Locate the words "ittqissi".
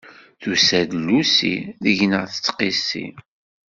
2.27-3.05